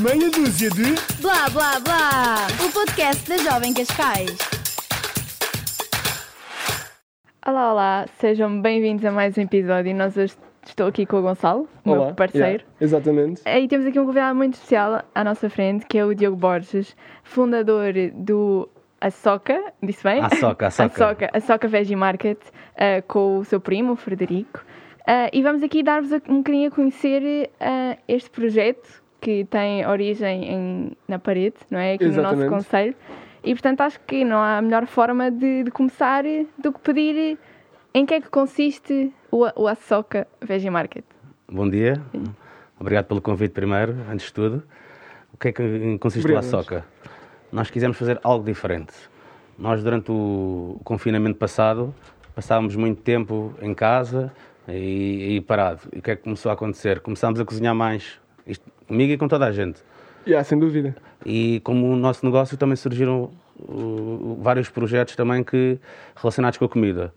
[0.00, 0.94] Meia dúzia de.
[1.20, 2.46] Blá blá blá!
[2.66, 4.36] O podcast da Jovem Cascais.
[7.46, 9.94] Olá, olá, sejam bem-vindos a mais um episódio.
[9.94, 10.34] Nós hoje
[10.66, 12.06] estou aqui com o Gonçalo, Olá.
[12.06, 12.64] meu parceiro.
[12.64, 13.42] Yeah, exatamente.
[13.46, 16.96] E temos aqui um convidado muito especial à nossa frente, que é o Diogo Borges,
[17.22, 18.68] fundador do
[19.00, 20.20] Açoca, disse bem?
[20.20, 21.04] Açoca, Açoca.
[21.04, 22.38] Açoca, Açoca Veggie Market,
[22.76, 24.64] eh, com o seu primo, o Frederico.
[25.06, 30.44] Eh, e vamos aqui dar-vos um bocadinho a conhecer eh, este projeto, que tem origem
[30.52, 31.94] em- na parede, não é?
[31.94, 32.50] Aqui no nosso Exatamente.
[32.50, 32.94] conselho.
[33.42, 36.24] E portanto acho que não há melhor forma de, de começar
[36.58, 37.38] do que pedir
[37.94, 41.04] em que é que consiste o, o Açoca Veggie Market.
[41.50, 42.00] Bom dia.
[42.78, 44.62] Obrigado pelo convite primeiro, antes de tudo.
[45.32, 46.44] O que é que consiste Obrigado.
[46.44, 46.84] o Açoca?
[47.50, 48.92] Nós quisemos fazer algo diferente.
[49.58, 51.94] Nós, durante o confinamento passado,
[52.34, 54.32] passávamos muito tempo em casa
[54.68, 55.80] e, e parado.
[55.94, 57.00] E o que é que começou a acontecer?
[57.00, 59.80] Começámos a cozinhar mais, isto, comigo e com toda a gente.
[60.26, 60.96] Yeah, sem dúvida.
[61.24, 65.78] E como o nosso negócio também surgiram uh, vários projetos também que
[66.16, 67.12] relacionados com a comida.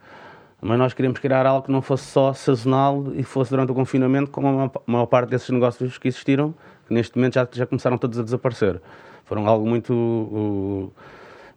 [0.61, 4.31] Mas nós queríamos criar algo que não fosse só sazonal e fosse durante o confinamento,
[4.31, 6.53] como a maior- parte desses negócios que existiram,
[6.87, 8.81] que neste momento já, já começaram todos a desaparecer.
[9.23, 10.91] Foram algo muito, uh,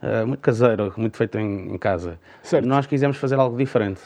[0.03, 2.19] uh, muito caseiro, muito feito em, em casa.
[2.43, 2.67] Certo.
[2.67, 4.01] Nós quisemos fazer algo diferente.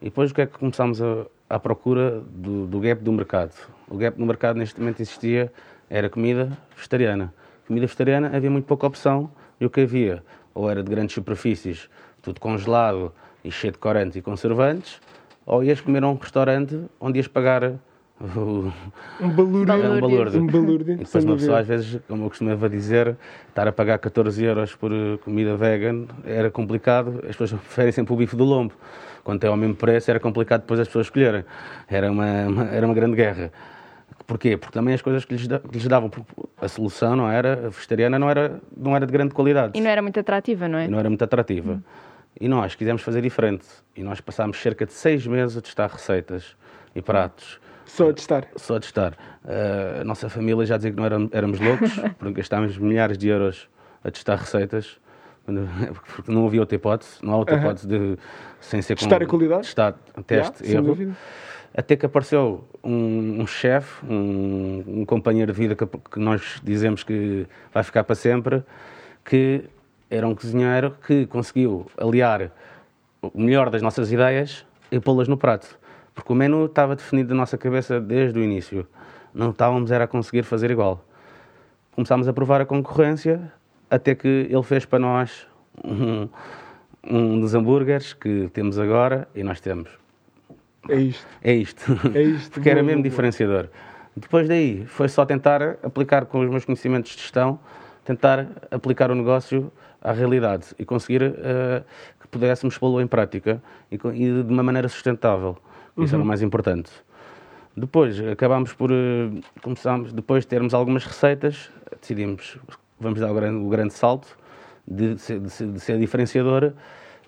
[0.00, 3.52] E depois o que é que começámos a, à procura do, do gap do mercado?
[3.88, 5.52] O gap do mercado neste momento existia,
[5.90, 7.34] era comida vegetariana.
[7.66, 9.28] Comida vegetariana havia muito pouca opção
[9.60, 10.22] e o que havia?
[10.54, 11.90] Ou era de grandes superfícies,
[12.22, 13.12] tudo congelado
[13.44, 15.00] e cheio de corantes e conservantes,
[15.44, 17.72] ou ias comer a um restaurante onde ias pagar
[18.20, 18.72] o,
[19.20, 19.66] Um balúrdio.
[19.66, 19.96] Balúrdio.
[19.96, 20.42] um balúrdio.
[20.42, 20.94] Um balúrdio.
[20.94, 23.16] E depois uma pessoa, às vezes, como eu costumava dizer,
[23.48, 27.20] estar a pagar 14 euros por eh, comida vegan era complicado.
[27.28, 28.74] As pessoas preferem sempre o bife do lombo.
[29.24, 31.44] Quando tem ao mesmo preço, era complicado depois as pessoas escolherem.
[31.88, 33.50] Era uma, uma- era uma grande guerra.
[34.26, 34.56] Porquê?
[34.56, 36.10] Porque também as coisas que lhes, da- que lhes davam,
[36.60, 39.90] a solução não era, a vegetariana não era, não era de grande qualidade E não
[39.90, 40.84] era muito atrativa, não é?
[40.84, 41.82] e não era muito atrativa.
[42.40, 43.66] E nós quisemos fazer diferente.
[43.96, 46.54] E nós passámos cerca de seis meses a testar receitas
[46.94, 47.58] e pratos
[47.96, 48.46] Só a testar.
[48.56, 49.12] só de estar.
[49.44, 53.28] Uh, a nossa família já dizia que não éramos, éramos loucos, porque gastámos milhares de
[53.28, 53.68] euros
[54.04, 54.98] a testar receitas,
[56.14, 57.64] porque não havia outra hipótese, não há outra Aham.
[57.64, 58.16] hipótese de,
[58.60, 59.62] sem ser com- Testar a qualidade?
[59.62, 59.92] Testar,
[60.26, 60.86] teste, Yeah, sem erro.
[60.86, 61.16] dúvida.
[61.76, 67.04] Até que apareceu um, um chefe, um, um companheiro de vida que, que nós dizemos
[67.04, 68.62] que vai ficar para sempre,
[69.24, 69.64] que
[70.10, 72.50] era um cozinheiro que conseguiu aliar
[73.22, 75.78] o melhor das nossas ideias e pô-las no prato.
[76.20, 78.86] Porque o menu estava definido na nossa cabeça desde o início.
[79.32, 81.02] Não estávamos era a conseguir fazer igual.
[81.92, 83.50] Começámos a provar a concorrência,
[83.88, 85.46] até que ele fez para nós
[85.82, 86.28] um,
[87.02, 89.88] um dos hambúrgueres que temos agora e nós temos.
[90.90, 91.26] É isto.
[91.42, 92.00] É isto.
[92.14, 92.52] É isto.
[92.52, 93.68] Porque era mesmo diferenciador.
[94.14, 97.58] Depois daí, foi só tentar aplicar com os meus conhecimentos de gestão,
[98.04, 101.82] tentar aplicar o negócio à realidade e conseguir eh,
[102.20, 105.56] que pudéssemos pô-lo em prática e, e de uma maneira sustentável.
[105.96, 106.20] Isso Uhum.
[106.20, 106.90] era o mais importante.
[107.76, 108.90] Depois, acabámos por.
[108.90, 109.30] eh,
[109.62, 111.70] começámos, depois de termos algumas receitas,
[112.00, 112.58] decidimos,
[112.98, 114.28] vamos dar o grande, o grande salto
[114.86, 116.72] de ser, de de ser diferenciador,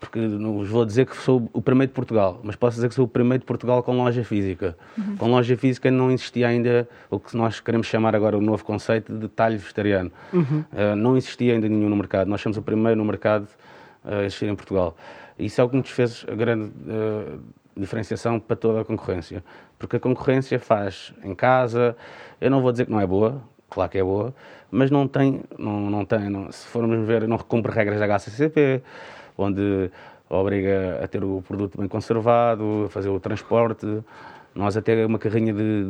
[0.00, 2.94] porque não vos vou dizer que sou o primeiro de Portugal, mas posso dizer que
[2.94, 4.76] sou o primeiro de Portugal com loja física.
[5.16, 9.16] Com loja física não existia ainda o que nós queremos chamar agora o novo conceito
[9.16, 10.10] de talho vegetariano.
[10.74, 12.26] Eh, não existia ainda nenhum no mercado.
[12.26, 13.46] Nós somos o primeiro no mercado
[14.04, 14.96] eh, a existir em Portugal.
[15.38, 17.36] Isso é o que nos fez a grande eh,
[17.76, 19.42] diferenciação para toda a concorrência.
[19.78, 21.96] Porque a concorrência faz em casa,
[22.40, 24.34] eu não vou dizer que não é boa, claro que é boa,
[24.70, 28.82] mas não tem, não, não tem não- se formos ver, não cumpre regras da HACCP,
[29.36, 29.90] onde
[30.28, 33.86] obriga a ter o produto bem conservado, a fazer o transporte.
[34.54, 35.84] Nós até uma carrinha de,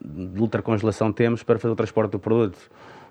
[0.00, 2.58] de, de ultracongelação temos para fazer o transporte do produto.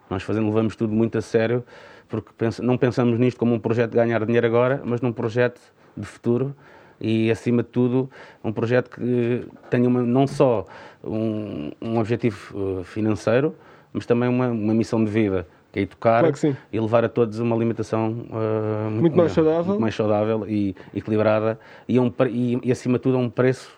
[0.09, 1.63] Nós fazendo, levamos tudo muito a sério,
[2.09, 5.61] porque pensa- não pensamos nisto como um projeto de ganhar dinheiro agora, mas num projeto
[5.95, 6.55] de futuro
[7.01, 8.09] e, acima de tudo,
[8.43, 10.65] um projeto que tenha uma, não só
[11.03, 13.55] um, um objetivo eh, financeiro,
[13.91, 17.09] mas também uma, uma missão de vida, que é educar Claro que e levar a
[17.09, 19.65] todos uma alimentação eh, Muito mais melhor, saudável.
[19.65, 23.29] muito mais saudável e equilibrada e, a um e, e, acima de tudo, a um
[23.29, 23.75] preço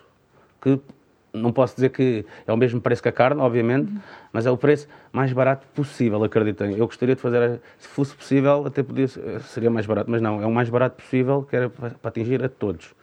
[0.60, 0.78] que
[1.32, 3.92] não posso dizer que é o mesmo preço que a carne, obviamente,
[4.32, 6.76] mas é o preço mais barato possível, acreditem.
[6.76, 10.40] Eu gostaria de fazer, se fosse possível, até podia, ser- seria mais barato, mas não,
[10.40, 12.94] é o mais barato possível, que era para para atingir a todos.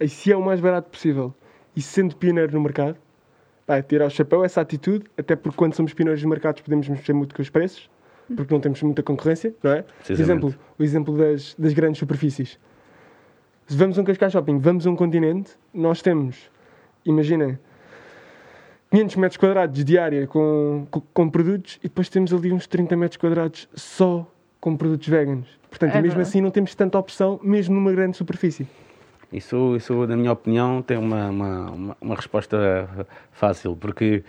[0.00, 1.34] E se é o mais barato possível
[1.76, 2.96] e sendo pioneiro no mercado,
[3.66, 7.12] pá, tirar o chapéu, essa atitude, até porque quando somos pioneiros nos mercados podemos mexer
[7.12, 7.90] muito com os preços,
[8.34, 9.82] porque não temos muita concorrência, não é?
[10.16, 12.58] Por exemplo, o exemplo das, das grandes superfícies.
[13.66, 16.50] Se vamos a um Cascais Shopping, vamos a um continente, nós temos,
[17.04, 17.58] imaginem,
[18.90, 22.96] 500 metros quadrados de área com, com, com produtos e depois temos ali uns 30
[22.96, 24.28] metros quadrados só
[24.60, 25.48] com produtos veganos.
[25.68, 26.28] Portanto, É mesmo verdade.
[26.28, 28.66] assim não temos tanta opção, mesmo numa grande superfície.
[29.32, 32.88] Isso, isso, na minha opinião, tem uma, uma, uma- resposta
[33.30, 34.24] fácil, porque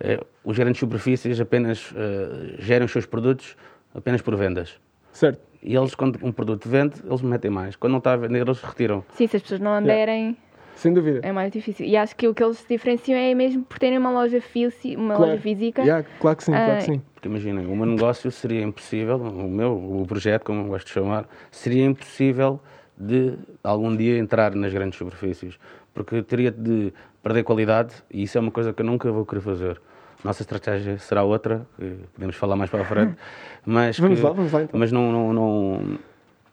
[0.00, 3.54] eh, os grandes superfícies apenas eh, gerem os seus produtos
[3.94, 4.78] apenas por vendas.
[5.12, 5.40] Certo?
[5.62, 7.76] E eles, quando um produto vende, eles metem mais.
[7.76, 9.04] Quando não está a vender, eles retiram.
[9.12, 10.36] Sim, se as pessoas não anderem,
[10.74, 11.20] Sem dúvida.
[11.22, 11.84] é mais difícil.
[11.86, 14.96] E acho que o que eles se diferenciam é mesmo por terem uma loja, físi-
[14.96, 15.32] uma Claro.
[15.32, 15.82] loja física.
[15.82, 17.02] Yeah, claro que sim, claro que Ah, sim.
[17.14, 20.92] Porque imaginem, o meu negócio seria impossível, o meu, o projeto, como eu gosto de
[20.92, 22.58] chamar, seria impossível
[22.96, 25.58] de algum dia entrar nas grandes superfícies.
[25.94, 29.40] Porque teria de perder qualidade e isso é uma coisa que eu nunca vou querer
[29.40, 29.80] fazer.
[30.24, 31.66] Nossa estratégia será outra,
[32.14, 33.16] podemos falar mais para a frente.
[33.64, 34.78] Mas Vamos que- lá, vamos lá, então.
[34.78, 35.98] Mas não, não, não,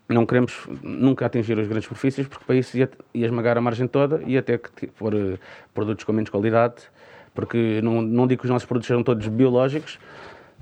[0.10, 3.88] não queremos nunca atingir as grandes superfícies porque para isso ia, ia esmagar a margem
[3.88, 5.38] toda e até que pôr eh,
[5.74, 6.76] produtos com menos qualidade.
[7.34, 9.98] Porque não, não digo que os nossos produtos sejam todos biológicos,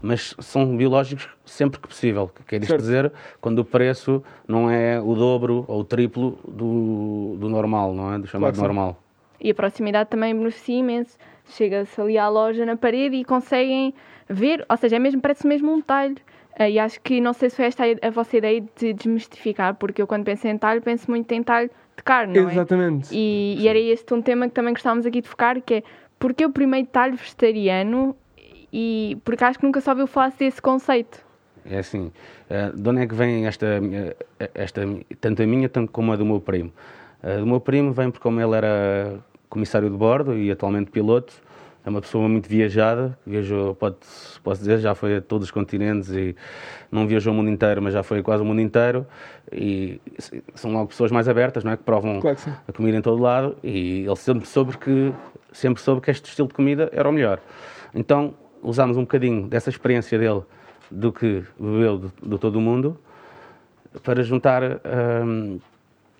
[0.01, 2.29] mas são biológicos sempre que possível.
[2.29, 7.35] Que Quer isto dizer quando o preço não é o dobro ou o triplo do,
[7.37, 8.19] do normal, não é?
[8.19, 9.03] Do chamado Claro normal.
[9.39, 11.17] E a proximidade também beneficia imenso.
[11.49, 13.93] Chega-se ali à loja na parede e conseguem
[14.29, 16.15] ver, ou seja, é mesmo, parece mesmo um talho.
[16.57, 20.01] Ah, E acho que não sei se foi esta a vossa ideia de desmistificar, porque
[20.01, 22.51] eu quando penso em talho, penso muito em talho de carne, não é?
[22.53, 23.09] Exatamente.
[23.11, 25.83] E, e era este um tema que também gostávamos aqui de focar, que é
[26.19, 28.15] porque o primeiro talho vegetariano
[28.71, 31.19] e porque acho que nunca só ouviu falar desse conceito.
[31.65, 32.11] É assim,
[32.49, 34.15] eh, de onde é que vem esta, minha-
[34.55, 34.81] esta
[35.19, 36.71] tanto a minha tanto como a do meu primo?
[37.21, 39.19] A do meu primo vem porque como ele era
[39.49, 41.33] comissário de bordo e atualmente piloto,
[41.85, 43.97] é uma pessoa muito viajada, viajou, pode,
[44.43, 46.35] posso dizer, já foi a todos os continentes e
[46.91, 49.05] não viajou o mundo inteiro, mas já foi quase o mundo inteiro
[49.51, 49.99] e
[50.55, 51.77] são logo pessoas mais abertas, não é?
[51.77, 55.13] Que provam Claro que a comida em todo lado e ele sempre soube que
[55.51, 57.39] sempre soube que este estilo de comida era o melhor.
[57.93, 60.41] Então usámos um bocadinho dessa experiência dele
[60.89, 62.97] do que bebeu do, do todo o mundo
[64.03, 64.61] para juntar
[65.25, 65.59] hum,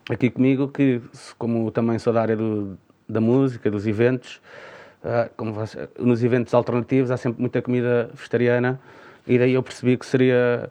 [0.09, 1.01] aqui comigo que
[1.38, 2.77] como também sou da área do-
[3.07, 4.41] da música, dos eventos,
[5.03, 8.79] ah, como você- nos eventos alternativos há sempre muita comida vegetariana
[9.27, 10.69] e daí eu percebi que seria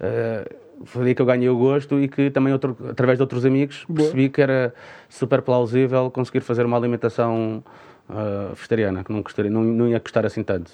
[0.00, 0.44] ah,
[0.84, 3.84] foi daí que eu ganhei o gosto e que também outro- através de outros amigos
[3.88, 3.98] Boa.
[4.08, 4.74] percebi que era
[5.08, 7.62] super plausível conseguir fazer uma alimentação
[8.08, 10.70] ah, vegetariana, que não, custaria, não, não ia custar assim tanto.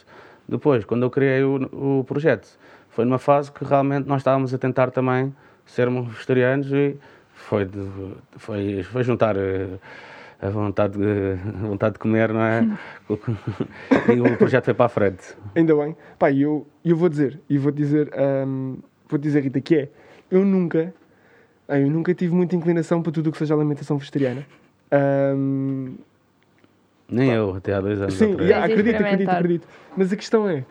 [0.48, 2.48] Depois, quando eu criei o, o projeto,
[2.88, 5.34] foi numa fase que realmente nós estávamos a tentar também
[5.66, 6.96] sermos vegetarianos e
[7.34, 7.68] foi,
[8.36, 9.78] foi, foi juntar eh,
[10.40, 12.66] a vontade de, a vontade de comer, não é?
[14.14, 15.36] e o projeto foi para a frente.
[15.54, 15.96] Ainda bem.
[16.18, 18.10] Pá, eu, eu vou dizer, e vou dizer,
[18.46, 18.78] hum,
[19.08, 19.88] vou dizer, Rita, que é,
[20.30, 20.94] eu nunca,
[21.68, 24.46] ah, eu nunca tive muita inclinação para tudo o que seja alimentação vegetariana.
[24.92, 25.96] Hum,
[27.10, 28.48] Nem eu, até há dois anos sim, atrás.
[28.50, 29.68] yeah, acredito, acredito, acredito.
[29.96, 30.64] Mas a questão é,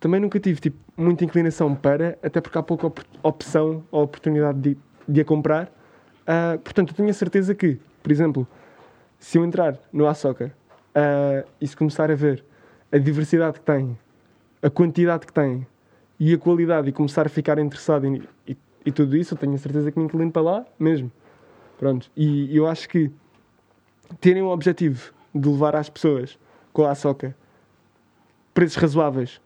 [0.00, 4.58] também nunca tive tipo, muita inclinação para, até porque há pouca op- opção ou oportunidade
[4.58, 4.76] de,
[5.08, 5.70] de a comprar.
[6.26, 8.48] Ah, portanto, eu tenho a certeza que, por exemplo,
[9.18, 10.52] se eu entrar no Açoka
[10.92, 12.44] ah, e se começar a ver
[12.90, 13.96] a diversidade que tem,
[14.60, 15.64] a quantidade que tem
[16.18, 19.54] e a qualidade e começar a ficar interessado em, e, e tudo isso, eu tenho
[19.54, 21.12] a certeza que me inclino para lá mesmo.
[21.78, 22.10] Pronto.
[22.16, 23.10] E eu acho que
[24.20, 26.38] terem o objetivo de levar às pessoas
[26.72, 27.34] com a Açoka
[28.52, 29.40] preços razoáveis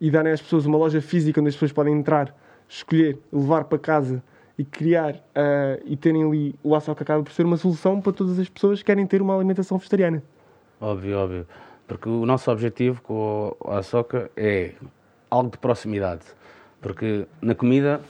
[0.00, 2.34] e darem às pessoas uma loja física onde as pessoas podem entrar,
[2.68, 4.22] escolher, levar para casa
[4.58, 8.38] e criar ah, e terem ali o Açoka acaba por ser uma solução para todas
[8.38, 10.22] as pessoas que querem ter uma alimentação vegetariana.
[10.80, 11.46] Óbvio, óbvio.
[11.86, 14.72] Porque o nosso objetivo com a Açoka é
[15.30, 16.22] algo de proximidade.
[16.80, 18.00] Porque na comida,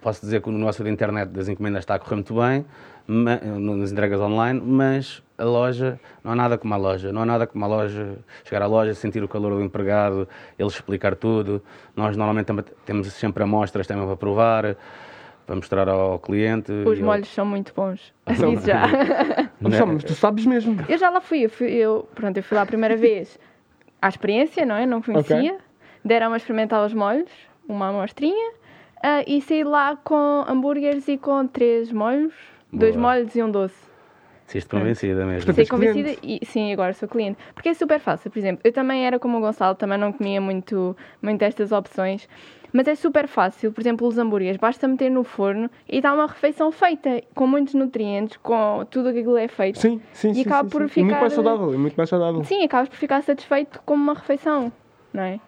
[0.00, 2.64] posso dizer que o negócio da internet das encomendas está a correr muito bem,
[3.06, 3.36] ma-
[3.76, 7.12] nas entregas online, mas a loja, não há nada como a loja.
[7.12, 10.28] Não há nada como a loja, chegar à loja, sentir o calor do empregado,
[10.58, 11.62] ele explicar tudo.
[11.96, 14.76] Nós normalmente também temos sempre amostras também para provar,
[15.46, 16.70] para mostrar ao cliente.
[16.70, 18.12] Os molhos são muito bons.
[18.30, 18.82] Isso já.
[19.60, 20.76] Mas, mas tu sabes mesmo.
[20.88, 23.38] Eu já lá fui, eu, fui, eu, pronto, eu fui lá a primeira vez
[24.00, 24.86] à experiência, não é?
[24.86, 25.58] Não conhecia.
[26.04, 27.30] Deram-me a experimentar os molhos,
[27.68, 28.52] uma amostrinha,
[29.02, 32.34] ah, e saí lá com hambúrgueres e com três molhos,
[32.72, 33.14] dois Boa.
[33.14, 33.90] molhos e um doce.
[34.46, 35.52] Saíste convencida mesmo.
[35.56, 37.38] És convencida e sim, agora sou cliente.
[37.54, 40.40] Porque é super fácil, por exemplo, eu também era como o Gonçalo, também não comia
[40.40, 42.28] muito, muito estas opções.
[42.72, 46.26] Mas é super fácil, por exemplo, os hambúrgueres, basta meter no forno e dá uma
[46.26, 49.78] refeição feita, com muitos nutrientes, com tudo aquilo que é feito.
[49.80, 50.40] Sim, sim, E sim.
[50.42, 51.00] acaba sim, por sim.
[51.00, 52.44] E muito ficar- mais saudável, e muito mais saudável.
[52.44, 54.72] Sim, acabas por ficar satisfeito com uma refeição,
[55.12, 55.40] não é?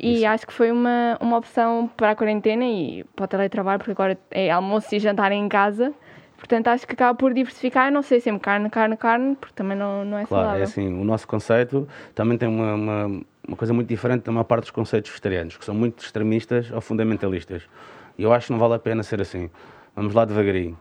[0.00, 0.26] E Isso.
[0.26, 4.16] acho que foi uma, uma opção para a quarentena e para o teletrabalho, porque agora
[4.30, 5.92] é almoço e jantar em casa.
[6.36, 10.04] Portanto, acho que acaba por diversificar, não sei, sempre carne, carne, carne, porque também não,
[10.04, 10.60] não é Claro, saudável.
[10.60, 13.06] é assim, o nosso conceito também tem uma, uma,
[13.48, 16.80] uma coisa muito diferente da maior parte dos conceitos vegetarianos, que são muito extremistas ou
[16.80, 17.62] fundamentalistas.
[18.16, 19.50] E eu acho que não vale a pena ser assim.
[19.96, 20.78] Vamos lá devagarinho.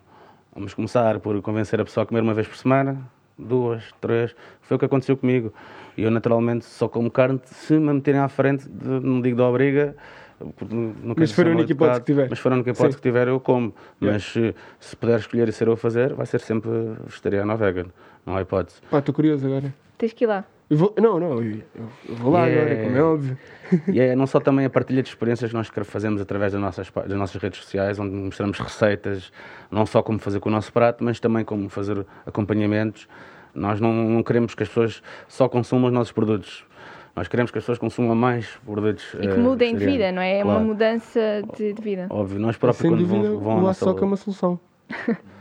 [0.53, 2.99] Vamos começar por convencer a pessoa a comer uma vez por semana,
[3.37, 4.35] duas, três.
[4.61, 5.53] Foi o que aconteceu comigo.
[5.97, 9.47] E eu, naturalmente, só como carne se me meterem à frente, de- não digo da
[9.47, 9.95] obriga.
[11.17, 12.29] Mas se for a única hipótese que tiver.
[12.29, 12.97] Mas for a única hipótese Sim.
[12.97, 13.73] que tiver, eu como.
[14.01, 14.13] Yeah.
[14.17, 16.69] Mas se, se puder escolher e ser eu a fazer, vai ser sempre
[17.05, 17.87] vegetariano ou vegan.
[18.25, 18.79] Não há hipótese.
[18.91, 19.73] Pá, estou curioso agora.
[19.97, 20.45] Tens que ir lá.
[20.69, 21.61] Eu vou- não, não, eu,
[22.09, 22.71] eu vou lá Yeah.
[22.71, 23.37] agora, como é óbvio.
[23.93, 26.89] E é não só também a partilha de experiências que nós fazemos através das nossas,
[26.91, 29.31] das nossas redes sociais, onde mostramos receitas,
[29.71, 33.07] não só como fazer com o nosso prato, mas também como fazer acompanhamentos.
[33.55, 36.65] Nós não, não queremos que as pessoas só consumam os nossos produtos.
[37.15, 39.13] Nós queremos que as pessoas consumam mais produtos.
[39.15, 40.39] E que eh, mudem de vida, não é?
[40.39, 40.67] É uma Claro.
[40.67, 41.19] mudança
[41.57, 42.07] de, de vida.
[42.09, 44.59] Óbvio, nós próprios Sem quando dúvida, vão, vão à o açoca é uma solução.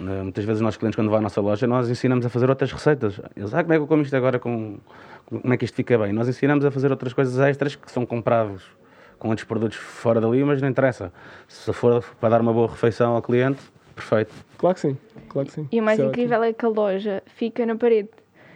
[0.00, 2.48] eh, muitas vezes os nossos clientes quando vão à nossa loja, nós ensinamos a fazer
[2.48, 3.20] outras receitas.
[3.36, 4.78] Eles, ah, como é que eu como isto agora com...
[5.26, 6.12] Como é que isto fica bem?
[6.12, 8.64] Nós ensinamos a fazer outras coisas extras que são comprados
[9.20, 11.12] com outros produtos fora dali, mas não interessa.
[11.46, 13.60] Se for para dar uma boa refeição ao cliente,
[13.94, 14.34] perfeito.
[14.58, 15.68] Claro que sim, claro que sim.
[15.70, 18.08] E o mais Isso é incrível é que a loja fica na parede.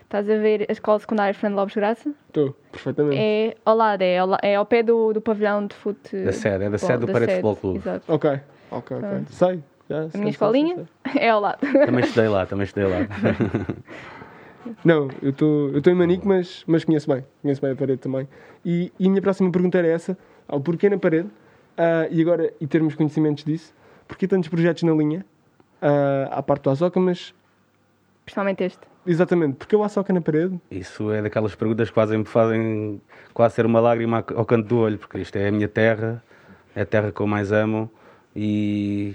[0.02, 2.12] Estás a ver a escola secundária Fernando Lopes Graça?
[2.28, 3.16] Estou, perfeitamente.
[3.18, 6.16] É ao lado, é ao, é ao pé do, do pavilhão de fute.
[6.24, 7.78] Da sede, é da sede do Parede Futebol Clube.
[7.78, 8.12] Exato.
[8.12, 8.30] Ok,
[8.70, 9.08] ok, ok.
[9.08, 9.32] Pronto.
[9.32, 9.62] Sei.
[9.88, 11.58] Já, A minha escolinha é ao lado.
[11.60, 12.98] Também estudei lá, também estudei lá.
[14.84, 17.24] Não, eu estou eu estou em Manique, mas, mas conheço bem.
[17.42, 18.26] Conheço bem a parede também.
[18.64, 20.16] E, e a minha próxima pergunta era essa:
[20.48, 21.28] ao porquê na parede?
[21.76, 23.74] ah, e agora, e termos conhecimentos disso,
[24.08, 25.24] porquê tantos projetos na linha?
[25.82, 27.34] ah, à parte do Azoka, mas
[28.24, 28.80] Principalmente este.
[29.06, 30.58] exatamente, porque o Azoka na parede?
[30.70, 33.00] Isso é daquelas perguntas que quase me fazem
[33.34, 36.22] quase ser uma lágrima ao canto do olho, porque isto é a minha terra,
[36.74, 37.90] é a terra que eu mais amo
[38.34, 39.14] e,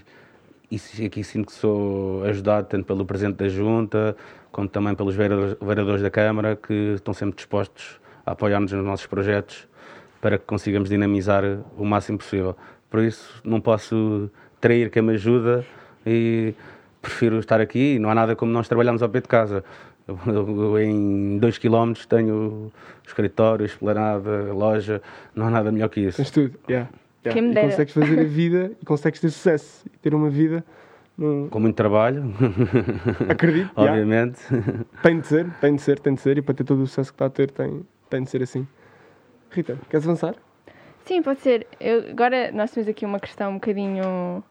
[0.72, 4.16] e aqui sinto que sou ajudado tanto pelo Presidente da Junta
[4.52, 9.68] como também pelos vereadores da Câmara que estão sempre dispostos a apoiar-nos nos nossos projetos
[10.22, 11.44] para que consigamos dinamizar
[11.78, 12.56] o máximo possível.
[12.90, 15.66] Por isso não posso trair quem me ajuda
[16.06, 16.54] e
[17.02, 17.98] prefiro estar aqui.
[18.00, 19.64] Não há nada como nós trabalhamos ao pé de casa.
[20.08, 22.72] Eu, em 2 km tenho
[23.06, 25.02] escritório, esplanada, loja,
[25.36, 26.18] não há nada melhor que isso.
[26.18, 26.60] Tens tudo.
[26.68, 26.90] Yeah.
[27.26, 27.34] Yeah.
[27.34, 30.64] Quem me E consegues fazer a vida e consegues ter sucesso e ter uma vida.
[31.18, 32.24] num- Com muito trabalho,
[33.30, 33.92] Acredito, yeah.
[33.92, 34.40] obviamente.
[35.02, 37.12] tem de ser, tem de ser, tem de ser, e para ter todo o sucesso
[37.12, 38.68] que está a ter, tem, tem de ser assim.
[39.52, 40.36] Rita, queres avançar?
[41.06, 41.66] Sim, pode ser.
[41.80, 44.44] Eu- agora nós temos aqui uma questão um bocadinho, um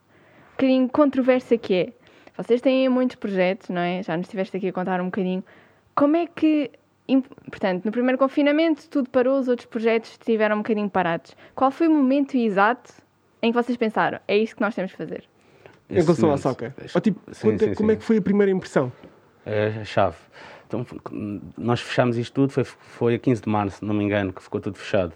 [0.51, 1.93] bocadinho controversa que é.
[2.37, 4.01] Vocês têm muitos projetos, não é?
[4.03, 5.43] Já nos estiveste aqui a contar um bocadinho.
[5.95, 6.71] Como é que.
[7.49, 11.35] Portanto, no primeiro confinamento tudo parou, os outros projetos estiveram um bocadinho parados.
[11.55, 12.93] Qual foi o momento exato
[13.41, 15.23] em que vocês pensaram, é isto que nós temos de fazer?
[15.89, 16.73] em relação à soccer.
[16.93, 17.95] Ou, tipo, Sim, conta sim, como sim.
[17.95, 18.91] é que foi a primeira impressão?
[19.45, 20.17] É a chave.
[20.67, 20.85] Então,
[21.57, 24.61] nós fechámos isto tudo, foi, foi a 15 de março, não me engano, que ficou
[24.61, 25.13] tudo fechado.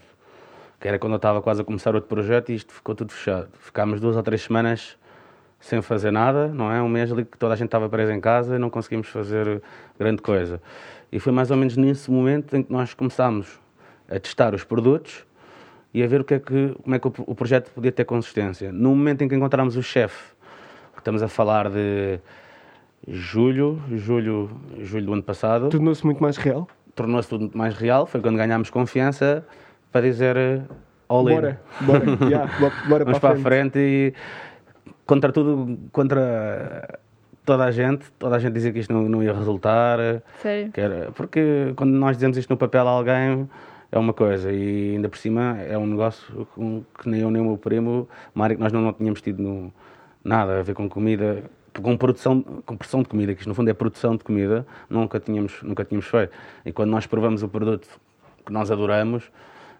[0.80, 3.48] Que era quando eu estava quase a começar outro projeto e isto ficou tudo fechado.
[3.60, 4.98] Ficámos duas ou três semanas
[5.60, 6.82] sem fazer nada, não é?
[6.82, 9.62] Um mês ali que toda a gente estava presa em casa e não conseguimos fazer
[9.98, 10.60] grande coisa.
[11.14, 13.60] E foi mais ou menos nesse momento em que nós começámos
[14.10, 15.24] a testar os produtos
[15.94, 18.04] e a ver o que é que, como é que o, o projeto podia ter
[18.04, 18.72] consistência.
[18.72, 20.32] No momento em que encontramos o chefe,
[20.98, 22.18] estamos a falar de
[23.06, 26.66] julho, julho, julho do ano passado, Tornou-se muito mais real?
[26.96, 28.06] tornou-se tudo muito mais real.
[28.06, 29.46] Foi quando ganhámos confiança
[29.92, 30.62] para dizer eh,
[31.08, 31.34] all in.
[31.34, 34.14] Bora, bora, yeah, bo- bora Vamos para para a frente e
[35.06, 36.98] contra tudo, contra
[37.44, 39.98] toda a gente, toda a gente dizia que isto não, não ia resultar.
[40.40, 40.72] Sério?
[40.72, 43.48] que era- porque quando nós dizemos isto no papel a alguém
[43.92, 46.46] é uma coisa e ainda por cima é um negócio
[46.98, 49.42] que nem eu nem o meu primo, uma área que nós não, não tínhamos tido
[49.42, 49.72] no-
[50.24, 51.44] nada a ver com comida,
[51.82, 55.20] com produção, com produção de comida, que isto no fundo é produção de comida, nunca
[55.20, 56.32] tínhamos, nunca tínhamos feito.
[56.64, 57.86] E quando nós provamos o produto
[58.46, 59.30] que nós adoramos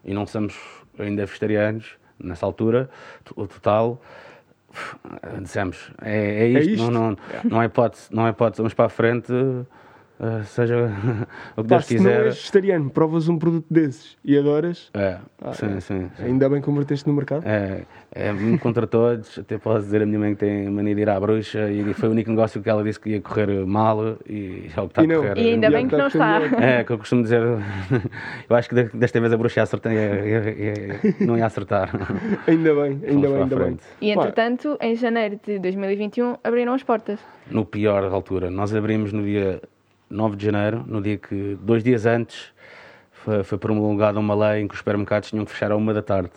[0.03, 0.55] e não somos
[0.99, 2.89] ainda vegetarianos nessa altura,
[3.35, 4.01] o total
[5.41, 6.83] dissemos, é, é isto, isto?
[6.83, 9.31] Não, não, não é hipótese, não é hipótese, vamos para a frente,
[10.19, 10.89] eh, seja
[11.57, 12.25] o que Pá, Deus se não quiser.
[12.27, 15.79] és vegetariano, provas um produto desses e adoras, É, Ah, sim, é.
[15.79, 16.23] sim, sim.
[16.23, 17.43] ainda bem que converteste no mercado.
[17.45, 17.81] É,
[18.13, 18.31] é
[18.61, 21.69] contra todos, até posso dizer a minha mãe que tem mania de ir à bruxa
[21.69, 24.87] e foi o único negócio que ela disse que ia correr mal e é o
[24.87, 25.15] que está E a não.
[25.21, 25.37] correr.
[25.37, 26.41] E ainda bem que não está.
[26.61, 27.41] É, que eu costumo dizer,
[28.49, 31.45] eu acho que de- desta vez a bruxa ia acertar, ia- ia- ia- não ia
[31.45, 31.89] acertar.
[32.47, 33.77] Ainda bem, ainda Fomos bem, a ainda bem.
[34.01, 37.19] E entretanto, em janeiro de 2021, abriram as portas.
[37.49, 38.49] no pior altura.
[38.49, 39.61] Nós abrimos no dia
[40.09, 42.53] 9 de janeiro, no dia que, dois dias antes,
[43.11, 46.01] foi, foi promulgada uma lei em que os supermercados tinham que fechar à uma da
[46.01, 46.33] tarde.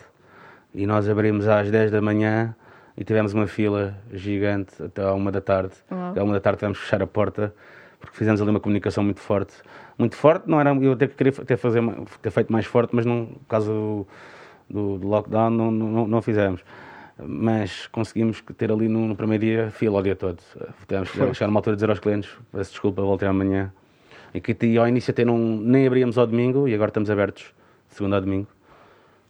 [0.73, 2.55] E nós abrimos às 10 da manhã
[2.97, 5.73] e tivemos uma fila gigante até à uma da tarde.
[6.11, 7.53] Até à uma da tarde tivemos que fechar a porta
[7.99, 9.53] porque fizemos ali uma comunicação muito forte.
[9.97, 11.81] Muito forte, não era, eu até queria ter, fazer,
[12.21, 14.07] ter feito mais forte, mas não, por causa do,
[14.69, 16.63] do, do lockdown não, não, não fizemos.
[17.21, 20.39] Mas conseguimos ter ali no, no primeiro dia fila o dia todo.
[20.87, 23.71] Tivemos que chegar numa altura de dizer aos clientes: peço desculpa, voltei amanhã.
[24.33, 27.53] E que e ao início até não, nem abríamos ao domingo e agora estamos abertos
[27.89, 28.47] de segunda a domingo.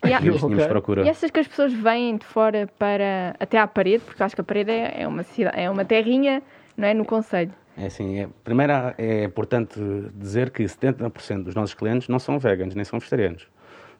[0.05, 0.67] E há- E nós tínhamos Ok.
[0.67, 1.05] procura.
[1.05, 4.03] E achas que as pessoas vêm de fora para até à parede?
[4.03, 6.41] Porque acho que a parede é, é uma cidade, é uma terrinha,
[6.77, 6.93] não é?
[6.93, 7.51] No Conselho.
[7.77, 9.79] É assim, é, primeiro é importante
[10.13, 13.47] dizer que 70% dos nossos clientes não são veganos nem são vegetarianos.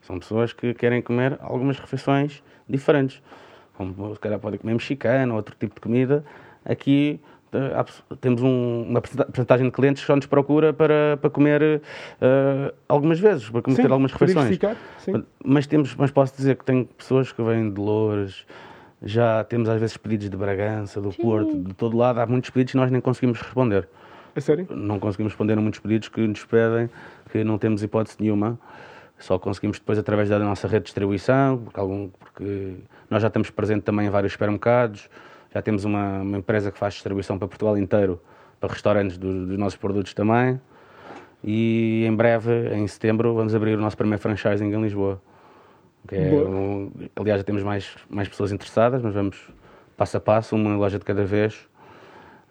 [0.02, 3.22] São pessoas que querem comer algumas refeições diferentes.
[3.80, 6.22] Como se calhar podem comer mexicano, outro tipo de comida.
[6.66, 7.18] Aqui
[7.54, 7.86] eh,
[8.20, 11.82] temos um- uma porcentagem de clientes que só nos procura para, para comer
[12.20, 14.60] eh, algumas vezes, para comer Sim, algumas refeições.
[14.98, 15.24] sim.
[15.46, 18.46] Mas, temos, mas posso dizer que tem pessoas que vêm de Loures,
[19.02, 22.20] já temos às vezes pedidos de Bragança, do Porto, de todo lado.
[22.20, 23.88] Há muitos pedidos que nós nem conseguimos responder
[24.36, 24.68] A sério?
[24.70, 26.90] não conseguimos responder a muitos pedidos que nos pedem,
[27.32, 28.60] que não temos hipótese nenhuma.
[29.20, 32.76] Só conseguimos depois através da nossa rede de distribuição, porque, algum, porque
[33.10, 35.10] nós já estamos presente também em vários supermercados,
[35.54, 38.22] já temos uma, uma empresa que faz distribuição para Portugal inteiro,
[38.60, 40.60] para restaurantes do- dos nossos produtos também.
[41.44, 45.22] E em breve, em setembro, vamos abrir o nosso primeiro franchising em Lisboa.
[46.08, 49.38] Que é um- aliás, já temos mais, mais pessoas interessadas, mas vamos
[49.96, 51.69] passo a passo, uma loja de cada vez.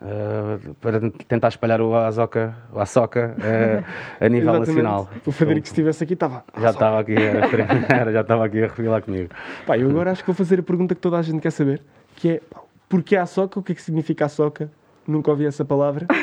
[0.01, 4.69] Uh, para tentar espalhar o Azoka, o Açoca uh, a nível Exatamente.
[4.69, 5.11] nacional.
[5.27, 6.45] O Frederico, se estivesse aqui, estava.
[6.57, 9.31] Já estava aqui, era, já estava aqui a revelar comigo.
[9.67, 11.83] Pá, eu agora acho que vou fazer a pergunta que toda a gente quer saber,
[12.15, 13.59] que é pá, porquê a soca?
[13.59, 14.71] O que é que significa a soca?
[15.05, 16.07] Nunca ouvi essa palavra.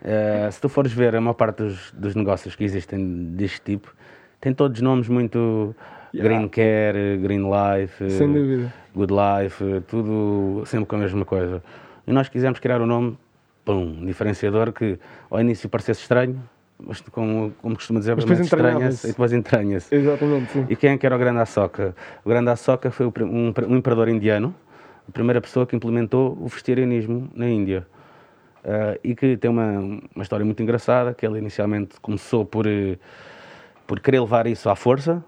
[0.00, 3.94] Uh, se tu fores ver a maior parte dos, dos negócios que existem deste tipo,
[4.40, 5.76] tem todos nomes muito
[6.12, 6.28] Yeah.
[6.28, 8.02] Green Care, Green Life.
[8.94, 11.62] Good Life, tudo sempre com a mesma coisa.
[12.10, 13.16] E nós quisemos criar um nome,
[13.64, 14.98] pum, diferenciador que
[15.30, 16.42] ao início parecesse estranho,
[16.76, 19.94] mas como, como costuma dizer, Mas depois estranha-se e depois entranha-se.
[19.94, 20.66] Exatamente, sim.
[20.68, 21.94] E quem é que era o Grande Ashoka?
[22.24, 24.52] O Grande Ashoka foi um, um imperador indiano,
[25.08, 27.86] a primeira pessoa que implementou o vegetarianismo na Índia.
[28.64, 29.78] Ah, e que tem uma,
[30.12, 32.98] uma história muito engraçada, que ele inicialmente começou por, eh,
[33.86, 35.22] por querer levar isso à força,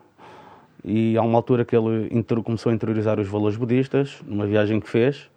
[0.85, 2.09] e há uma altura que ele
[2.45, 5.31] começou a interiorizar os valores budistas, numa viagem que fez,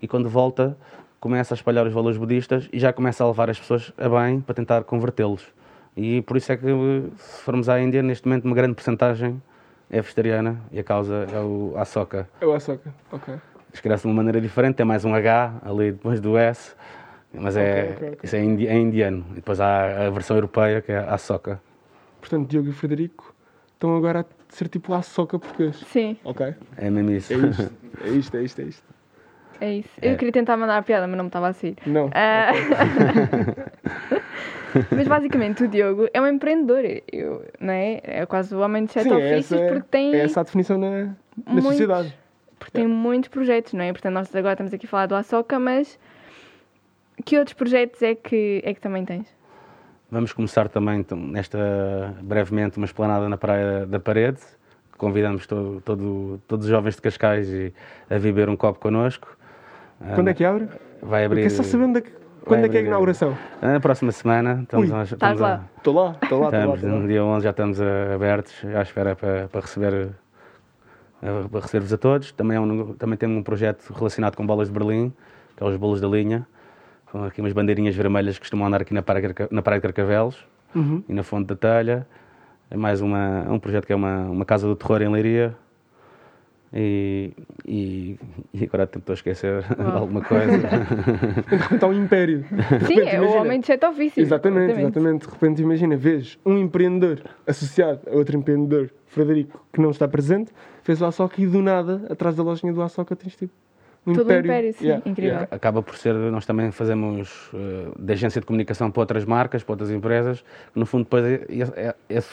[0.00, 0.76] e quando volta
[1.20, 4.40] começa a espalhar os valores budistas e já começa a levar as pessoas a bem
[4.40, 5.44] para tentar convertê-los.
[5.96, 6.66] E por isso é que,
[7.16, 9.42] se formos à Índia, neste momento uma grande porcentagem
[9.90, 12.28] é vegetariana e a causa é o Asoka.
[12.40, 12.94] É o açoca.
[13.10, 13.34] Ok.
[13.72, 16.74] Escreve-se de uma maneira diferente, tem mais um H ali depois do S,
[17.34, 18.18] mas é, Ok, ok, ok.
[18.22, 19.24] Isso é, indi- é indiano.
[19.32, 21.60] E depois há a versão europeia que é Asoka.
[22.20, 23.34] Portanto, Diogo e Frederico
[23.72, 25.76] estão agora a ser tipo a soca português.
[25.88, 26.54] Sim, Ok?
[26.76, 27.32] É mesmo isso.
[27.32, 27.72] É isto,
[28.04, 28.84] é isto, é isto, é isto.
[29.60, 29.88] É isso.
[30.00, 30.12] É.
[30.12, 31.76] Eu queria tentar mandar a piada, mas não me estava a sair.
[31.86, 32.10] Não.
[32.14, 32.52] Ah,
[34.94, 38.00] mas basicamente o Diogo é um empreendedor, eu, não é?
[38.02, 40.42] É quase o homem de sete Sim, é ofícios essa, porque tem, é essa a
[40.42, 41.14] definição na, na
[41.46, 41.64] Muitos.
[41.64, 42.14] sociedade.
[42.58, 43.92] porque tem muitos projetos, não é?
[43.92, 45.98] Portanto, nós agora estamos aqui a falar do Açoca, mas
[47.24, 49.26] que outros projetos é que, é que também tens?
[50.10, 54.40] Vamos começar também então, nesta brevemente uma esplanada na Praia da Parede.
[54.96, 57.72] Convidamos todo, todo- todos os jovens de Cascais e-
[58.10, 59.36] a beber um copo connosco.
[60.14, 60.68] Quando é que abre?
[61.02, 61.42] Vai abrir.
[61.42, 62.12] quero só é que,
[62.44, 63.36] quando é que é a inauguração.
[63.60, 64.60] Na próxima semana.
[64.62, 65.64] Estamos, Ui, a- Estás estamos a- lá?
[65.76, 66.46] Estou lá, estou lá, estou lá.
[66.46, 66.96] Estamos, estou lá.
[66.98, 70.10] no dia 11 já estamos abertos à espera para, para receber
[71.22, 72.32] eh, para receber-vos a todos.
[72.32, 75.12] Também, é um, também temos um projeto relacionado com bolas de Berlim,
[75.56, 76.46] que é os bolos da linha.
[77.10, 80.44] Com aqui umas bandeirinhas vermelhas que costumam andar aqui na Praia, na praia de Carcavelos
[80.74, 81.02] Uhum.
[81.08, 82.06] e na Fonte da Telha.
[82.70, 85.56] É mais uma, é um projeto que é uma, uma casa do terror em Leiria.
[86.72, 87.32] E,
[87.66, 88.18] e,
[88.52, 89.96] e agora estou a esquecer de Uau.
[89.98, 90.58] alguma coisa.
[90.58, 92.44] De repente há um império.
[92.86, 94.18] Sim, repente, é o homem de sete ofícios.
[94.26, 95.26] Exatamente, exatamente.
[95.26, 100.52] De repente, imagina, vês um empreendedor associado a outro empreendedor, Frederico, que não está presente,
[100.82, 103.52] fez o Açoca e do nada, atrás da lojinha do Açoca, tens tipo
[104.06, 104.70] um Todo um império.
[104.70, 105.46] império, sim, incrível.
[105.50, 109.72] Acaba por ser, nós também fazemos eh, de agência de comunicação para outras marcas, para
[109.72, 112.28] outras empresas, que no fundo depois é- é- é- esse-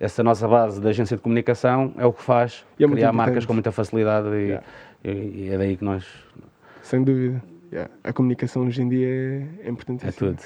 [0.00, 3.44] essa nossa base de agência de comunicação é o que faz E é criar marcas
[3.46, 4.66] com muita facilidade e, Yeah.
[5.04, 6.06] e- e é daí que nós...
[6.82, 7.42] Sem dúvida.
[7.72, 7.90] Yeah.
[8.04, 10.06] A comunicação hoje em dia é, é importante.
[10.06, 10.38] é tudo.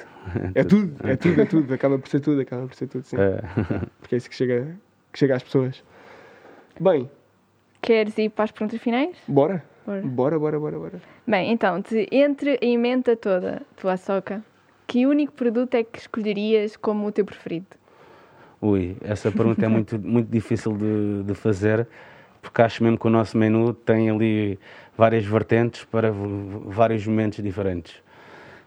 [0.55, 1.75] É tudo, é tudo, é tudo.
[1.75, 3.17] Acaba por ser tudo, acaba por ser tudo, sim.
[3.17, 3.41] É.
[4.01, 4.69] Porque é isso que chega,
[5.13, 5.83] que chega às pessoas.
[6.81, 7.11] Bem,
[7.83, 9.17] Queres ir para as perguntas finais?
[9.29, 9.63] bora?
[9.87, 10.03] Bora.
[10.03, 11.01] Bora, bora, bora, bora.
[11.27, 14.43] Bem, então, de- entre a emenda toda, tua açoca,
[14.87, 17.67] que único produto é que escolherias como o teu preferido?
[18.61, 21.87] Ui, essa pergunta é muito, muito difícil de, de fazer
[22.41, 24.57] porque acho mesmo que o nosso menu tem ali
[24.97, 28.01] várias vertentes para vários momentos diferentes.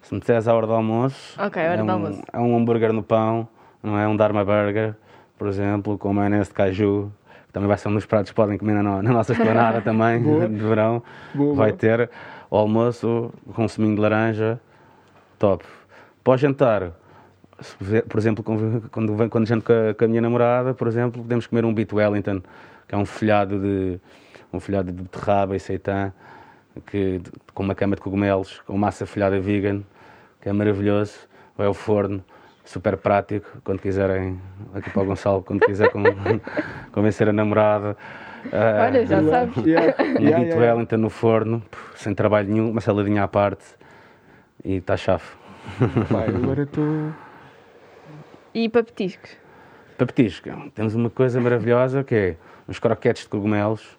[0.01, 2.21] Se me disseres a hora do almoço, Ok, hora é, um, almoço.
[2.33, 3.47] é um hambúrguer no pão,
[3.81, 4.95] não é um Dharma Burger,
[5.37, 7.09] por exemplo, com maionese de caju,
[7.47, 10.21] que também vai ser um dos pratos que podem comer na, na nossa esplanada também,
[10.49, 11.01] de verão.
[11.33, 11.77] Boa, vai boa.
[11.79, 12.09] ter
[12.51, 14.59] o almoço com um suminho de laranja,
[15.37, 15.63] top.
[16.21, 16.91] Para o jantar, se vê-
[18.07, 21.21] por exemplo, com- quando, vem, quando janto com a, com a minha namorada, por exemplo,
[21.21, 22.41] podemos comer um beef wellington,
[22.87, 23.99] que é um folhado de
[24.51, 26.11] um folhado de beterraba e seitã,
[26.87, 27.21] que,
[27.53, 29.81] com uma cama de cogumelos, com massa folhada vegan,
[30.41, 31.13] que é maravilhoso,
[31.57, 32.23] vai ao forno,
[32.65, 34.39] super prático, quando quiserem,
[34.73, 36.01] aqui para o Gonçalo, quando quiser con-
[36.91, 37.95] convencer a namorada.
[38.51, 39.57] ah, Olha, já sabes.
[39.65, 40.55] Yeah, um yeah, beef yeah.
[40.73, 41.61] wellington no forno,
[41.95, 43.63] sem trabalho nenhum, uma saladinha à parte
[44.63, 45.23] e está chave.
[46.09, 47.11] Pai, agora estou.
[48.53, 49.31] E para petiscos?
[49.97, 52.35] Para petisco, temos uma coisa maravilhosa que é
[52.67, 53.97] uns croquetes de cogumelos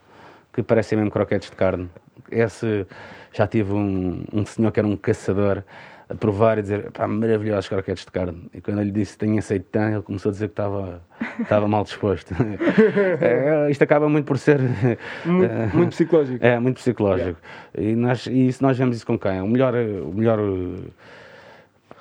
[0.52, 1.88] que parecem mesmo croquetes de carne.
[2.30, 2.86] Esse,
[3.32, 5.62] já tive um, um senhor que era um caçador
[6.08, 8.48] a provar e dizer, pá, maravilhosos croquetes de carne.
[8.52, 11.00] E quando eu lhe disse tinha aceitão, ele começou a dizer que estava,
[11.38, 12.34] estava mal disposto.
[13.20, 14.60] É, isto acaba muito por ser...
[15.24, 16.44] Muito, eh, muito psicológico.
[16.44, 17.40] É, muito psicológico.
[17.76, 19.40] E, nós, e isso nós vemos isso com quem?
[19.40, 20.38] O melhor, o melhor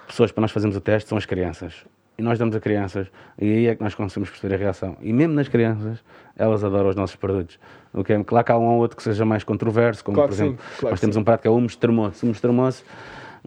[0.07, 1.85] pessoas para nós fazermos o teste são as crianças.
[2.19, 3.07] E nós damos a crianças,
[3.39, 4.97] e aí é que nós conseguimos perceber a reação.
[4.99, 6.03] E mesmo nas crianças,
[6.35, 7.57] elas adoram os nossos produtos.
[7.93, 10.27] O que é, claro que há um ou outro que seja mais controverso, como Claro
[10.27, 11.21] por que sim, exemplo, claro nós temos sim.
[11.21, 12.25] um prato que é o humus termoço.
[12.25, 12.83] Humus termoço,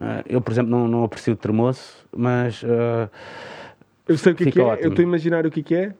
[0.00, 3.08] eh, eu, por exemplo, não, não aprecio o termoço, mas eh,
[4.08, 4.86] Eu sei o que, é que é, ótimo.
[4.86, 5.94] eu estou a imaginar o que, é que é.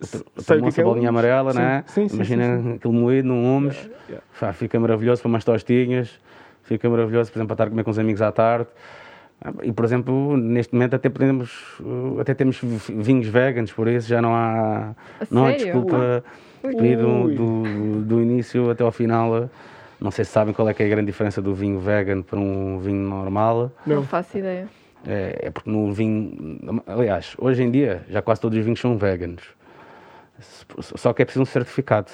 [0.00, 1.84] Sei o que, termoço, que é a bolinha amarela, sim, não é?
[1.88, 4.24] Sim, sim, Imagina sim, aquele moído num humus, yeah.
[4.38, 6.20] Pá, fica maravilhoso para umas tostinhas,
[6.62, 8.68] fica maravilhoso, por exemplo, para estar a comer com os amigos à tarde.
[9.62, 11.50] E, por exemplo, neste momento até podemos,
[12.20, 16.22] até temos vi- vinhos veganos, por isso já não há, A não há desculpa
[16.64, 19.48] ir do, do, do início até ao final.
[20.00, 22.38] Não sei se sabem qual é que é a grande diferença do vinho vegan para
[22.38, 23.70] um vinho normal.
[23.86, 24.02] Não, Não.
[24.04, 24.68] faço ideia.
[25.06, 26.60] É, é porque no vinho.
[26.86, 29.42] Aliás, hoje em dia já quase todos os vinhos são veganos.
[30.80, 32.10] Só que é preciso um certificado.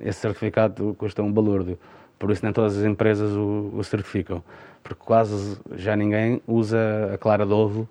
[0.00, 1.78] Esse certificado custa um balúrdio.
[2.24, 4.42] Por isso nem todas as empresas o, o certificam.
[4.82, 6.78] Porque quase já ninguém usa
[7.12, 7.86] a clara de ovo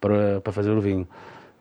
[0.00, 1.06] para, para fazer o vinho.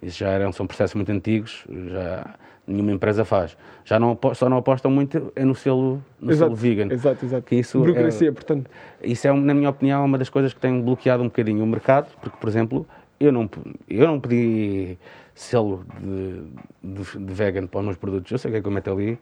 [0.02, 2.34] Isso já eram, são processos muito antigos, já
[2.66, 3.58] nenhuma empresa faz.
[3.84, 6.94] Já não, só não apostam muito é no selo, no selo vegan.
[6.94, 7.46] Exato, exato.
[7.46, 8.72] Que isso Burocracia, é- portanto.
[9.04, 12.08] isso é, na minha opinião, uma das coisas que tem bloqueado um bocadinho o mercado,
[12.22, 12.88] porque, por exemplo,
[13.20, 13.50] eu não,
[13.90, 14.98] eu não pedi
[15.36, 16.42] selo de,
[16.82, 18.32] de, de vegan para os meus produtos.
[18.32, 19.20] Eu sei o que é que eu meto ali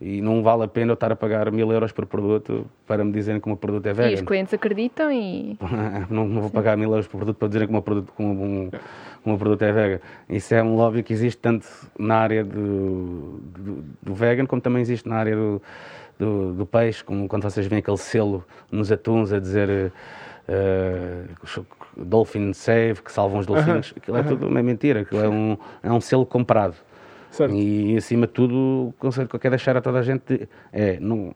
[0.00, 3.12] e não vale a pena eu estar a pagar mil euros por produto para me
[3.12, 4.24] dizerem que o meu produto é E os vegan.
[4.24, 5.58] clientes acreditam e.
[6.08, 8.22] não, não vou pagar mil euros por produto para dizerem que o meu produto, que
[8.22, 8.70] um,
[9.26, 10.00] um, produto é vegan.
[10.28, 11.66] Isso é um lobby que existe tanto
[11.98, 15.62] na área do, do, do vegan como também existe na área do,
[16.18, 19.92] do, do peixe, como quando vocês veem aquele selo nos atuns a dizer
[20.48, 21.24] eh,
[21.96, 23.92] Dolphin Save, que salvam os golfinhos.
[23.96, 26.74] Aquilo é tudo uma mentira, aquilo é um, é um selo comprado.
[27.30, 27.54] Certo.
[27.54, 30.98] E acima de tudo, o conselho que eu quero deixar a toda a gente é
[31.00, 31.34] não,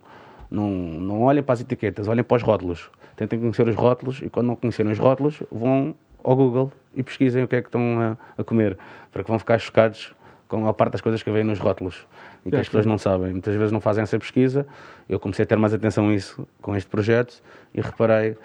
[0.50, 2.90] não, não olhem para as etiquetas, olhem para os rótulos.
[3.16, 7.44] Tentem conhecer os rótulos e quando não conhecerem os rótulos, vão ao Google e pesquisem
[7.44, 8.78] o que é que estão a, a comer,
[9.10, 10.14] para que vão ficar chocados
[10.48, 12.06] com a parte das coisas que vêm nos rótulos
[12.44, 13.32] e que É, as pessoas não sabem.
[13.32, 14.66] Muitas vezes não fazem essa pesquisa.
[15.08, 17.42] Eu comecei a ter mais atenção a isso com este projeto
[17.74, 18.36] e reparei.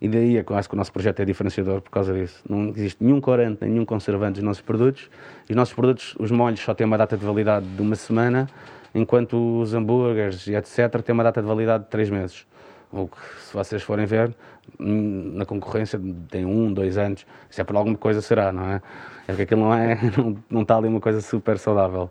[0.00, 2.42] E daí é que eu acho que o nosso projeto é diferenciador por causa disso.
[2.48, 5.08] Não existe nenhum corante, nem nenhum conservante nos nossos produtos.
[5.48, 8.46] E os nossos produtos, os molhos, só têm uma data de validade de uma semana,
[8.94, 11.00] enquanto os hambúrgueres e etc.
[11.02, 12.46] têm uma data de validade de três meses.
[12.92, 14.32] O que, se vocês forem ver,
[14.78, 17.26] hum, na concorrência tem um, dois anos.
[17.50, 18.76] Se é por alguma coisa, será, não é?
[19.26, 22.10] É porque aquilo não, é, não, não está ali uma coisa super saudável.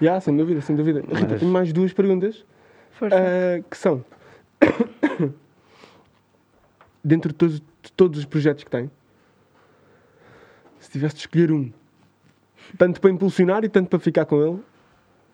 [0.00, 1.00] Já, sem dúvida, sem dúvida.
[1.00, 2.44] Rita, Mas- tenho mais duas perguntas
[2.92, 3.16] Força.
[3.16, 4.04] ah, que são
[7.04, 8.90] dentro de todos, de todos os projetos que tem,
[10.78, 11.70] se tivesse de escolher um,
[12.78, 14.58] tanto para impulsionar e tanto para ficar com ele,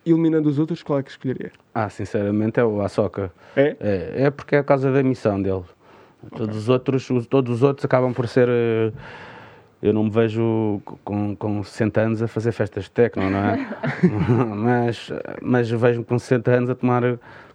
[0.04, 1.52] eliminando os outros, qual é que escolheria?
[1.74, 3.32] Ah, sinceramente, é o Açoka.
[3.56, 3.76] É?
[3.80, 5.64] É, é porque é a causa da missão dele.
[6.36, 8.48] Todos os outros, os- todos os outros acabam por ser.
[8.48, 8.92] eh,
[9.80, 13.68] Eu não me vejo com, com 60 anos a fazer festas de tecno, não é?
[14.56, 15.08] mas,
[15.40, 17.02] mas vejo-me com 60 anos a tomar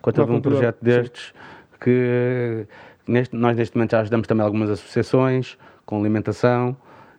[0.02, 0.86] conta de um projeto sim.
[0.86, 1.34] destes
[1.82, 2.66] que
[3.08, 6.76] neste, nós neste momento já ajudamos também algumas associações com alimentação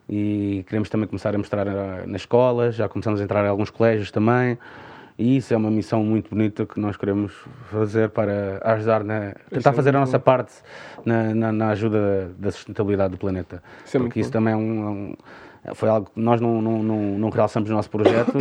[0.08, 3.70] e queremos também começar a mostrar eh, nas escolas, já começamos a entrar em alguns
[3.70, 4.58] colégios também.
[5.16, 7.32] E isso é uma missão muito bonita que nós queremos
[7.70, 9.32] fazer para ajudar na.
[9.48, 10.24] tentar é fazer a nossa bom.
[10.24, 10.52] parte
[11.04, 13.62] na, na, na ajuda da sustentabilidade do planeta.
[13.86, 14.32] Isso é Porque isso bom.
[14.32, 14.90] também é um, é
[15.70, 18.32] um- foi algo que nós não, não, não, não realçamos no nosso projeto,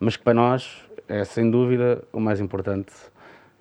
[0.00, 2.92] mas que para nós é sem dúvida o mais importante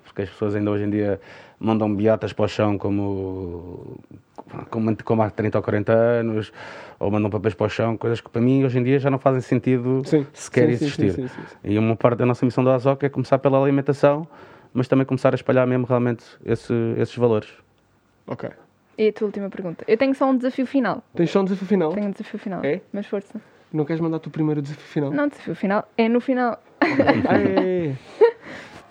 [0.03, 1.21] porque as pessoas ainda hoje em dia
[1.59, 3.97] mandam beatas para o chão como,
[4.69, 6.51] como, como há 30 ou 40 anos,
[6.99, 9.17] ou mandam papéis para o chão, coisas que para mim hoje em dia já não
[9.19, 11.11] fazem sentido Sim, sequer sim, existir.
[11.13, 11.57] sim, sim, sim, sim.
[11.63, 14.27] E uma parte da nossa missão da ASOC é começar pela alimentação,
[14.73, 17.49] mas também começar a espalhar mesmo realmente esse- esses valores.
[18.27, 18.49] Ok.
[18.97, 19.83] E a tua última pergunta.
[19.87, 21.03] Eu tenho só um desafio final.
[21.15, 21.91] Tens só um desafio final?
[21.93, 22.63] Tenho um desafio final.
[22.63, 22.81] É?
[22.91, 23.39] Mas força.
[23.71, 25.11] Não queres mandar o primeiro desafio final?
[25.11, 26.61] Não, desafio final é no final.
[27.27, 27.93] Ah, é,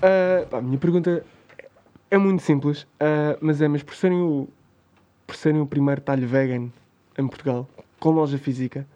[0.02, 0.46] é, é.
[0.50, 1.24] Pá, a minha pergunta
[2.10, 4.48] é muito simples, ah, mas é, mas por serem, o,
[5.26, 6.68] por serem o primeiro talho vegan
[7.18, 8.86] em Portugal, com loja física,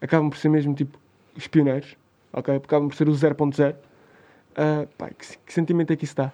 [0.00, 0.98] acabam por ser mesmo tipo
[1.36, 1.96] os pioneiros,
[2.32, 2.56] ok?
[2.56, 3.74] Acabam por ser o 0.0.
[4.56, 6.32] Ah, pá, que, que sentimento é que isso dá?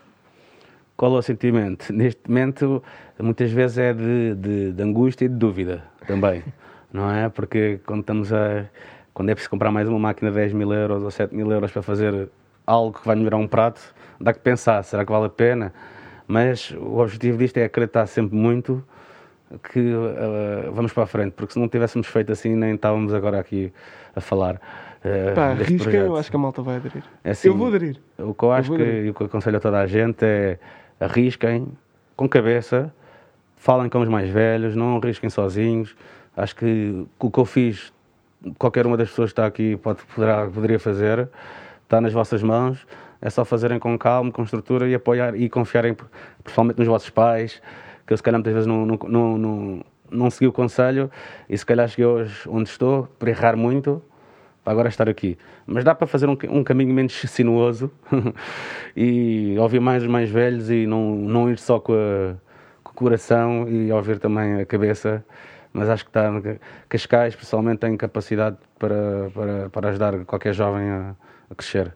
[0.96, 1.92] Qual é o sentimento?
[1.92, 2.82] Neste momento,
[3.18, 6.44] muitas vezes é de, de- de angústia e de dúvida também,
[6.92, 7.28] não é?
[7.28, 8.66] Porque quando estamos a.
[9.12, 11.70] Quando é preciso comprar mais uma máquina de 10 mil euros ou 7 mil euros
[11.70, 12.28] para fazer
[12.66, 13.80] algo que vai melhorar um prato,
[14.20, 15.72] dá que pensar, será que vale a pena?
[16.26, 18.82] Mas o objetivo disto é acreditar sempre muito
[19.72, 23.38] que eh, vamos para a frente, porque se não tivéssemos feito assim, nem estávamos agora
[23.38, 23.72] aqui
[24.16, 24.60] a falar.
[25.04, 26.06] eh, Pá, arrisquem, projeto.
[26.06, 27.04] eu acho que a malta vai aderir.
[27.22, 28.00] É assim, eu vou aderir.
[28.18, 30.24] O que eu acho vou que, e o que eu aconselho a toda a gente
[30.24, 30.58] é
[30.98, 31.68] arrisquem
[32.16, 32.92] com cabeça,
[33.56, 35.94] falem com os mais velhos, não arrisquem sozinhos.
[36.36, 37.92] Acho que o que eu fiz,
[38.58, 41.28] qualquer uma das pessoas que está aqui pode, poderá, poderia fazer,
[41.82, 42.84] está nas vossas mãos.
[43.24, 45.96] É só fazerem com calma, com estrutura e apoiar e confiarem
[46.44, 47.60] principalmente nos vossos pais,
[48.06, 51.10] que eu se calhar muitas vezes não, não, não, não, não segui o conselho
[51.48, 54.02] e se calhar cheguei hoje onde estou por errar muito
[54.62, 55.38] para agora estar aqui.
[55.66, 57.90] Mas dá para fazer um, um caminho menos sinuoso
[58.96, 62.34] e ouvir mais os mais velhos e não, não ir só com, a-
[62.82, 65.24] com o coração e ouvir também a cabeça.
[65.72, 66.30] Mas acho que está,
[66.88, 71.14] Cascais, pessoalmente, tem capacidade para, para, para ajudar qualquer jovem a,
[71.50, 71.94] a crescer.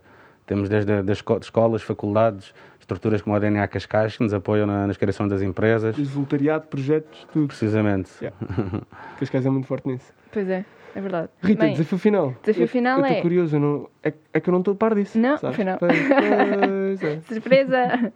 [0.49, 4.87] Temos desde das esco- escolas, faculdades, estruturas como a DNA Cascais, que nos apoiam na,
[4.89, 5.95] na criação das empresas.
[5.95, 7.47] Fiz voluntariado, projetos, tudo.
[7.49, 8.11] Precisamente.
[8.21, 8.37] Yeah.
[9.21, 10.13] Cascais é muito forte nisso.
[10.33, 10.65] Pois é,
[10.97, 11.29] é verdade.
[11.43, 12.35] Rita, Bem, desafio final.
[12.43, 14.73] desafio Eu- final eu é- estou curioso, eu não, é, é que eu não estou
[14.73, 15.19] a par disso.
[15.19, 15.55] Não, sabes?
[15.55, 15.79] afinal.
[15.79, 17.21] Pois, pois é.
[17.33, 18.13] Surpresa!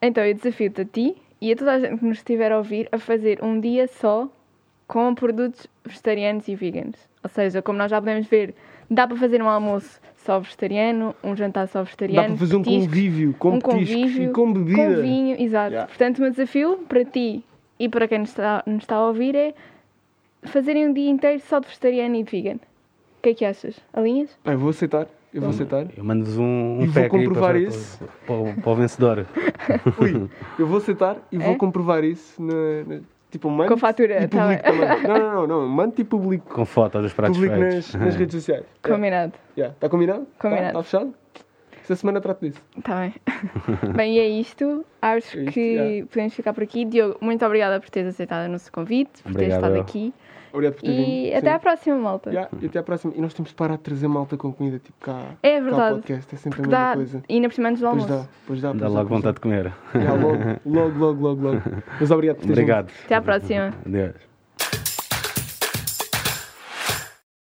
[0.00, 2.88] Então, eu desafio-te a ti e a toda a gente que nos estiver a ouvir
[2.92, 4.28] a fazer um dia só
[4.86, 6.96] com produtos vegetarianos e veganos.
[7.22, 8.54] Ou seja, como nós já podemos ver,
[8.90, 12.22] dá para fazer um almoço só vegetariano, um jantar só vegetariano.
[12.22, 14.96] Dá para fazer um petiscos, convívio com um convívio e com bebida.
[14.96, 15.70] Com vinho, exato.
[15.70, 15.88] Yeah.
[15.88, 17.44] Portanto, o meu desafio para ti
[17.78, 19.54] e para quem nos está, nos está a ouvir é
[20.44, 22.56] fazerem um dia inteiro só de vegetariano e de vegan.
[22.56, 23.76] O que é que achas?
[23.92, 24.30] Alinhas?
[24.44, 25.86] Bem, vou aceitar, eu vou aceitar.
[25.96, 27.98] Eu mando-vos um, E um vou pack aí comprovar para, isso.
[27.98, 29.26] Para, para o- para o vencedor.
[30.00, 30.28] Ui,
[30.58, 31.56] eu vou aceitar e vou É?
[31.56, 32.54] comprovar isso na,
[32.86, 34.72] na- tipo, mando Com fatura, e tá publico bem.
[34.88, 35.02] também.
[35.08, 37.94] Não, não, não, não, mando e publico, Com fotos dos pratos publico feitos.
[37.94, 38.64] nas, nas redes sociais.
[38.64, 38.80] Yeah.
[38.96, 39.32] Combinado.
[39.56, 39.74] Yeah.
[39.74, 40.26] Está combinado?
[40.38, 40.66] Combinado.
[40.68, 41.14] Está fechado?
[41.82, 42.60] Esta semana trato disso.
[42.76, 43.14] Está bem.
[43.96, 44.84] bem, e é isto.
[45.00, 46.06] Acho É isto, que já.
[46.06, 46.84] podemos ficar por aqui.
[46.84, 49.80] Diogo, muito obrigada por teres aceitado o nosso convite, por teres Obrigado, estado eu.
[49.80, 50.12] aqui.
[50.52, 51.08] Obrigado por ter vindo.
[51.08, 52.30] E até à próxima, malta.
[52.30, 53.12] Yeah, e até à próxima.
[53.16, 55.20] E nós temos de parar de trazer malta com comida tipo cá.
[55.42, 55.94] É cá ao verdade.
[55.96, 56.34] podcast.
[56.34, 56.94] É sempre Porque a mesma dá.
[56.96, 57.22] coisa.
[57.28, 58.22] E ainda por cima antes do Pois almoço.
[58.24, 58.72] dá, pois dá.
[58.72, 59.72] Dá pois logo pois vontade de comer.
[59.94, 61.62] Yeah, logo, logo, logo, logo, logo.
[62.00, 62.52] Mas obrigado por vindo.
[62.52, 62.90] Obrigado.
[63.04, 63.74] Até à próxima.
[63.86, 64.27] Adeus.